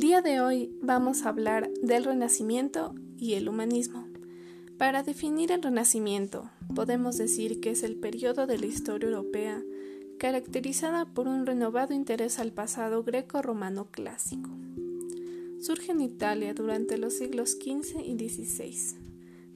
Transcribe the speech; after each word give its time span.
de 0.00 0.40
hoy 0.40 0.76
vamos 0.82 1.24
a 1.24 1.28
hablar 1.28 1.70
del 1.80 2.04
Renacimiento 2.04 2.96
y 3.16 3.34
el 3.34 3.48
humanismo. 3.48 4.08
Para 4.76 5.04
definir 5.04 5.52
el 5.52 5.62
Renacimiento, 5.62 6.50
podemos 6.74 7.16
decir 7.16 7.60
que 7.60 7.70
es 7.70 7.84
el 7.84 7.94
periodo 7.94 8.48
de 8.48 8.58
la 8.58 8.66
historia 8.66 9.08
europea 9.08 9.62
caracterizada 10.18 11.04
por 11.04 11.28
un 11.28 11.46
renovado 11.46 11.94
interés 11.94 12.40
al 12.40 12.52
pasado 12.52 13.04
greco-romano 13.04 13.86
clásico. 13.92 14.50
Surge 15.60 15.92
en 15.92 16.00
Italia 16.00 16.54
durante 16.54 16.98
los 16.98 17.14
siglos 17.14 17.52
XV 17.52 18.00
y 18.04 18.28
XVI. 18.28 18.98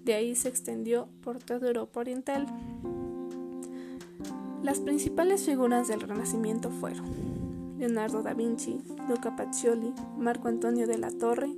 De 0.04 0.14
ahí 0.14 0.36
se 0.36 0.48
extendió 0.48 1.08
por 1.20 1.42
toda 1.42 1.66
Europa 1.66 1.98
Oriental. 1.98 2.46
Las 4.62 4.78
principales 4.78 5.44
figuras 5.44 5.88
del 5.88 6.00
Renacimiento 6.00 6.70
fueron 6.70 7.37
Leonardo 7.78 8.22
da 8.22 8.34
Vinci, 8.34 8.80
Luca 9.08 9.36
Pacioli, 9.36 9.94
Marco 10.18 10.48
Antonio 10.48 10.88
de 10.88 10.98
la 10.98 11.12
Torre, 11.12 11.54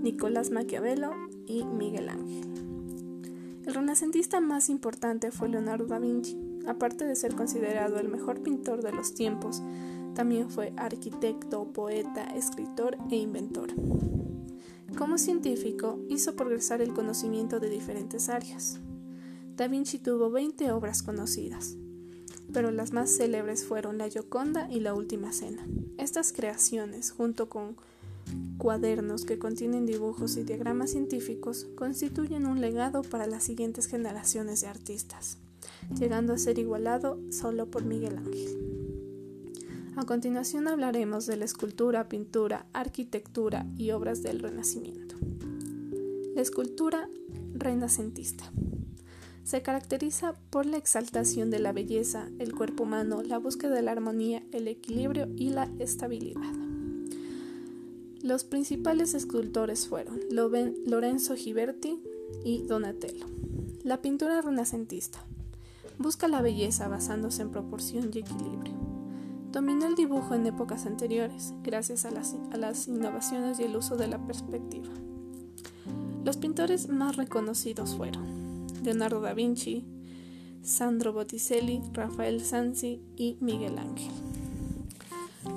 Nicolás 0.00 0.50
Maquiavelo 0.50 1.12
y 1.46 1.64
Miguel 1.64 2.08
Ángel. 2.08 2.46
El 3.66 3.74
renacentista 3.74 4.40
más 4.40 4.70
importante 4.70 5.30
fue 5.30 5.50
Leonardo 5.50 5.84
da 5.84 5.98
Vinci. 5.98 6.38
Aparte 6.66 7.04
de 7.04 7.14
ser 7.14 7.34
considerado 7.34 7.98
el 7.98 8.08
mejor 8.08 8.42
pintor 8.42 8.82
de 8.82 8.92
los 8.92 9.12
tiempos, 9.12 9.62
también 10.14 10.50
fue 10.50 10.72
arquitecto, 10.78 11.64
poeta, 11.72 12.24
escritor 12.34 12.96
e 13.10 13.16
inventor. 13.16 13.68
Como 14.96 15.18
científico, 15.18 15.98
hizo 16.08 16.36
progresar 16.36 16.80
el 16.80 16.94
conocimiento 16.94 17.60
de 17.60 17.68
diferentes 17.68 18.30
áreas. 18.30 18.80
Da 19.56 19.68
Vinci 19.68 19.98
tuvo 19.98 20.30
20 20.30 20.72
obras 20.72 21.02
conocidas, 21.02 21.76
pero 22.52 22.70
las 22.70 22.92
más 22.92 23.10
célebres 23.10 23.64
fueron 23.64 23.98
La 23.98 24.08
Gioconda 24.08 24.68
y 24.70 24.80
La 24.80 24.94
Última 24.94 25.32
Cena. 25.32 25.66
Estas 25.98 26.32
creaciones, 26.32 27.10
junto 27.10 27.48
con 27.48 27.76
cuadernos 28.58 29.24
que 29.24 29.38
contienen 29.38 29.86
dibujos 29.86 30.36
y 30.36 30.44
diagramas 30.44 30.90
científicos, 30.90 31.66
constituyen 31.74 32.46
un 32.46 32.60
legado 32.60 33.02
para 33.02 33.26
las 33.26 33.44
siguientes 33.44 33.86
generaciones 33.86 34.60
de 34.60 34.68
artistas, 34.68 35.38
llegando 35.98 36.32
a 36.32 36.38
ser 36.38 36.58
igualado 36.58 37.18
solo 37.30 37.66
por 37.66 37.84
Miguel 37.84 38.18
Ángel. 38.18 38.80
A 39.96 40.04
continuación 40.04 40.68
hablaremos 40.68 41.26
de 41.26 41.36
la 41.36 41.44
escultura, 41.44 42.08
pintura, 42.08 42.66
arquitectura 42.72 43.66
y 43.76 43.90
obras 43.90 44.22
del 44.22 44.38
Renacimiento. 44.38 45.16
La 46.34 46.42
escultura 46.42 47.08
renacentista. 47.54 48.50
Se 49.50 49.62
caracteriza 49.62 50.34
por 50.50 50.64
la 50.64 50.76
exaltación 50.76 51.50
de 51.50 51.58
la 51.58 51.72
belleza, 51.72 52.28
el 52.38 52.54
cuerpo 52.54 52.84
humano, 52.84 53.20
la 53.24 53.38
búsqueda 53.38 53.74
de 53.74 53.82
la 53.82 53.90
armonía, 53.90 54.44
el 54.52 54.68
equilibrio 54.68 55.26
y 55.34 55.50
la 55.50 55.68
estabilidad. 55.80 56.54
Los 58.22 58.44
principales 58.44 59.12
escultores 59.14 59.88
fueron 59.88 60.20
Lorenzo 60.30 61.34
Ghiberti 61.34 62.00
y 62.44 62.62
Donatello. 62.62 63.26
La 63.82 64.00
pintura 64.00 64.40
renacentista 64.40 65.18
busca 65.98 66.28
la 66.28 66.42
belleza 66.42 66.86
basándose 66.86 67.42
en 67.42 67.50
proporción 67.50 68.12
y 68.14 68.20
equilibrio. 68.20 68.74
Dominó 69.50 69.88
el 69.88 69.96
dibujo 69.96 70.36
en 70.36 70.46
épocas 70.46 70.86
anteriores 70.86 71.54
gracias 71.64 72.04
a 72.04 72.12
las, 72.12 72.36
a 72.52 72.56
las 72.56 72.86
innovaciones 72.86 73.58
y 73.58 73.64
el 73.64 73.74
uso 73.74 73.96
de 73.96 74.06
la 74.06 74.24
perspectiva. 74.24 74.90
Los 76.24 76.36
pintores 76.36 76.88
más 76.88 77.16
reconocidos 77.16 77.96
fueron 77.96 78.49
Leonardo 78.82 79.20
da 79.20 79.34
Vinci, 79.34 79.84
Sandro 80.62 81.12
Botticelli, 81.12 81.80
Rafael 81.92 82.42
Sanzi 82.42 83.00
y 83.16 83.36
Miguel 83.40 83.78
Ángel. 83.78 84.12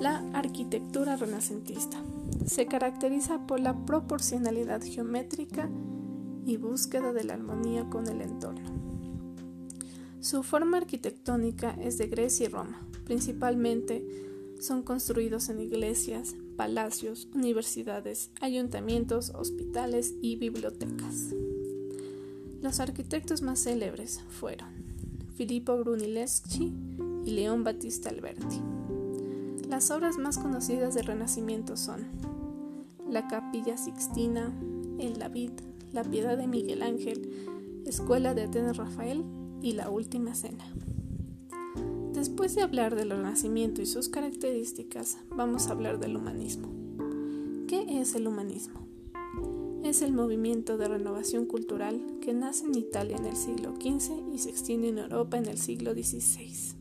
La 0.00 0.18
arquitectura 0.32 1.16
renacentista 1.16 2.02
se 2.46 2.66
caracteriza 2.66 3.46
por 3.46 3.60
la 3.60 3.84
proporcionalidad 3.84 4.82
geométrica 4.82 5.70
y 6.46 6.56
búsqueda 6.56 7.12
de 7.12 7.24
la 7.24 7.34
armonía 7.34 7.88
con 7.88 8.08
el 8.08 8.20
entorno. 8.20 8.68
Su 10.20 10.42
forma 10.42 10.78
arquitectónica 10.78 11.76
es 11.80 11.98
de 11.98 12.06
Grecia 12.06 12.46
y 12.46 12.48
Roma. 12.48 12.80
Principalmente 13.04 14.04
son 14.58 14.82
construidos 14.82 15.48
en 15.50 15.60
iglesias, 15.60 16.34
palacios, 16.56 17.28
universidades, 17.34 18.30
ayuntamientos, 18.40 19.30
hospitales 19.30 20.14
y 20.22 20.36
bibliotecas. 20.36 21.34
Los 22.64 22.80
arquitectos 22.80 23.42
más 23.42 23.62
célebres 23.62 24.22
fueron 24.26 24.70
Filippo 25.34 25.76
Brunelleschi 25.76 26.72
y 27.26 27.30
León 27.32 27.62
Battista 27.62 28.08
Alberti. 28.08 28.58
Las 29.68 29.90
obras 29.90 30.16
más 30.16 30.38
conocidas 30.38 30.94
del 30.94 31.04
Renacimiento 31.04 31.76
son 31.76 32.06
la 33.06 33.28
Capilla 33.28 33.76
Sixtina, 33.76 34.50
el 34.98 35.18
David, 35.18 35.50
la 35.92 36.04
Piedad 36.04 36.38
de 36.38 36.46
Miguel 36.46 36.82
Ángel, 36.82 37.82
Escuela 37.84 38.32
de 38.32 38.44
Atenas 38.44 38.78
Rafael 38.78 39.26
y 39.60 39.72
la 39.72 39.90
Última 39.90 40.34
Cena. 40.34 40.64
Después 42.14 42.54
de 42.54 42.62
hablar 42.62 42.94
del 42.96 43.10
Renacimiento 43.10 43.82
y 43.82 43.86
sus 43.86 44.08
características, 44.08 45.18
vamos 45.28 45.66
a 45.66 45.72
hablar 45.72 46.00
del 46.00 46.16
humanismo. 46.16 46.70
¿Qué 47.68 48.00
es 48.00 48.14
el 48.14 48.26
humanismo? 48.26 48.93
Es 49.84 50.00
el 50.00 50.12
movimiento 50.12 50.78
de 50.78 50.88
renovación 50.88 51.44
cultural 51.44 52.00
que 52.22 52.32
nace 52.32 52.64
en 52.64 52.74
Italia 52.74 53.18
en 53.18 53.26
el 53.26 53.36
siglo 53.36 53.74
XV 53.74 54.34
y 54.34 54.38
se 54.38 54.48
extiende 54.48 54.88
en 54.88 54.98
Europa 54.98 55.36
en 55.36 55.44
el 55.44 55.58
siglo 55.58 55.92
XVI. 55.92 56.74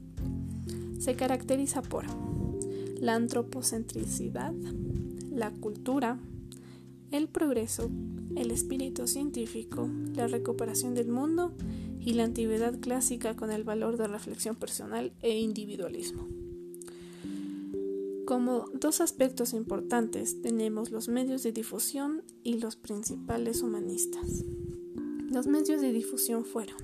Se 0.99 1.15
caracteriza 1.15 1.81
por 1.81 2.05
la 3.01 3.15
antropocentricidad, 3.15 4.53
la 5.31 5.51
cultura, 5.51 6.17
el 7.11 7.27
progreso, 7.27 7.91
el 8.37 8.51
espíritu 8.51 9.05
científico, 9.05 9.89
la 10.15 10.27
recuperación 10.27 10.95
del 10.95 11.09
mundo 11.09 11.53
y 11.99 12.13
la 12.13 12.23
antigüedad 12.23 12.79
clásica 12.79 13.35
con 13.35 13.51
el 13.51 13.65
valor 13.65 13.97
de 13.97 14.07
reflexión 14.07 14.55
personal 14.55 15.11
e 15.21 15.37
individualismo. 15.37 16.42
Como 18.33 18.65
dos 18.73 18.99
aspectos 18.99 19.53
importantes 19.53 20.41
tenemos 20.41 20.89
los 20.89 21.07
medios 21.07 21.43
de 21.43 21.51
difusión 21.51 22.23
y 22.43 22.57
los 22.57 22.75
principales 22.75 23.61
humanistas. 23.61 24.43
Los 25.29 25.45
medios 25.45 25.81
de 25.81 25.91
difusión 25.91 26.43
fueron 26.43 26.79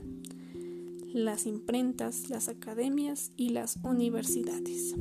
las 1.11 1.47
imprentas, 1.47 2.29
las 2.29 2.49
academias 2.49 3.31
y 3.35 3.49
las 3.49 3.79
universidades. 3.81 4.93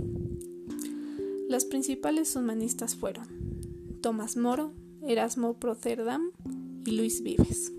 Los 1.50 1.66
principales 1.66 2.34
humanistas 2.34 2.96
fueron 2.96 3.26
Tomás 4.00 4.38
Moro, 4.38 4.72
Erasmo 5.02 5.60
Proterdam 5.60 6.30
y 6.86 6.92
Luis 6.92 7.22
Vives. 7.22 7.74